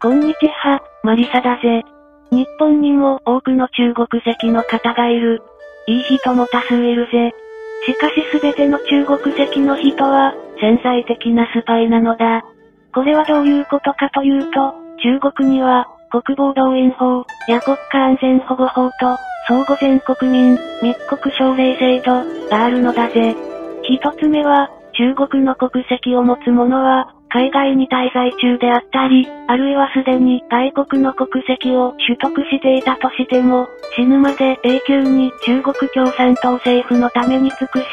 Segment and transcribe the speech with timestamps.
[0.00, 1.82] こんにちは、マリサだぜ。
[2.30, 5.42] 日本にも多くの中国籍の方がいる。
[5.88, 7.34] いい人も多数いるぜ。
[7.84, 12.44] しかしすべての中国籍の人は、潜在的なスパイなのだ。
[12.94, 14.72] これはどういうことかというと、
[15.02, 18.92] 中国には、国防動員法、や国家安全保護法と、
[19.48, 23.34] 相互全国民、密告奨励制度、があるのだぜ。
[23.82, 37.84] 一つ目は、中国の国籍を持つ者は、海外に滞在中であったり、あるいはすでに外国の国籍を取得していたとしても、死ぬまで永久に中国共産党政府のために尽くし、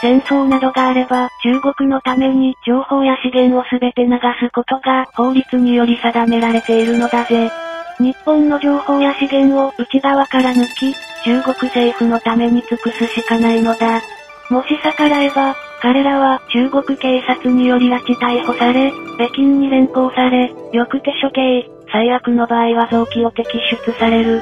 [0.00, 7.50] 戦争などがあれば中国のために情報や資源をすべて流すことが法律により定められているのだぜ。
[7.98, 14.02] 日本の情報や資源を内側から抜き、中国政府のために尽くすしかないのだ。
[14.50, 24.40] もし逆らえば、彼らは中国警察により拉致逮捕され、北京に連行され、翌手処刑、最悪の場合は臓器を摘出される。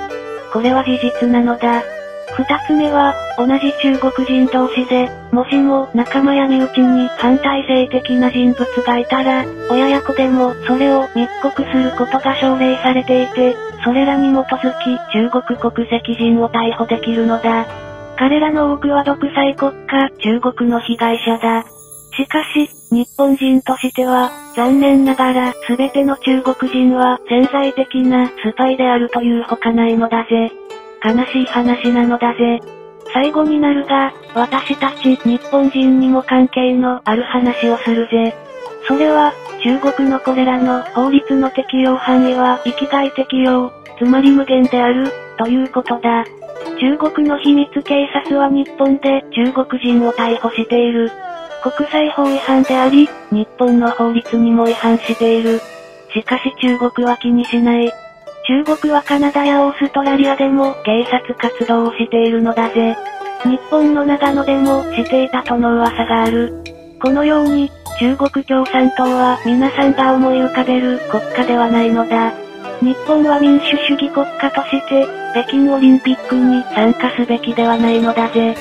[0.53, 1.83] これは事実なのだ。
[2.37, 17.67] 二つ目は、同じ中国人同士で、もしも仲間や身内に反体制的な人物がいたら、親や子でもそれを密告することが奨励されていて、それらに基づき中国国籍人を逮捕できるのだ。
[18.19, 21.65] 彼らの多くは独裁国家、中国の被害者だ。
[22.15, 30.53] しかし、日本人としては、残念ながら、すべての中国人は潜在的なスパイであるというほかないのだぜ。
[31.03, 32.61] 悲しい話なのだぜ。
[33.15, 38.35] 最後になるが、私たち日本人にも関係のある話をするぜ。
[38.87, 39.33] それは、
[39.63, 46.25] 中国のこれらの法律の適用範囲は域外適用、つまり無限である、ということだ。
[46.83, 51.13] 中国の秘密警察は日本で中国人を逮捕している。
[51.63, 55.61] 国際法違反であり、日本の法律にも違反している。
[56.13, 57.93] しかし中国は気にしない。
[58.49, 62.97] 中国はカナダやオーストラリアでも警察活動をしているのだぜ。
[63.45, 66.53] 日本の長野でもしていたとの噂がある。
[67.01, 67.71] このように、
[68.01, 72.42] 中国共産党は皆さんが思い浮かべる国家ではないのだ。
[72.83, 78.57] 日本は民主主義国家として、北京オリンピックに参加すべきではないのだぜ。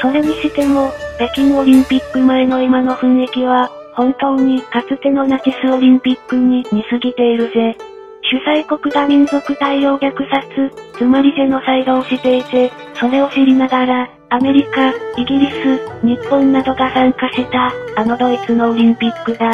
[0.00, 7.76] それにしても、北京オリンピック前の今の雰囲気は、本当にかつてのナチスオリンピックに似すぎているぜ。
[8.22, 19.50] 主催国が民族大量虐殺、つまりジェノサイドをしていて、それを知りながら、アメリカ、イギリス、日本などが参加した、あのドイツのオリンピックだ。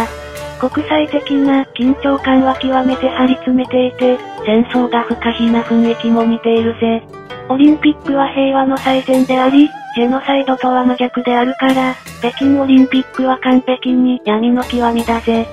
[0.60, 7.02] 国際的な緊張感は極めて張り詰めていて、戦争が不可避な雰囲気も似ているぜ。
[7.48, 15.48] オリンピックは平和の祭典であり、ジェノサイドとは真逆であるから、北京オリンピックは完璧に闇の極みだぜ。